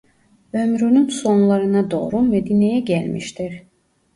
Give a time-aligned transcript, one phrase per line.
[0.53, 3.63] Ömrünün sonlarına doğru Medine'ye gelmiştir.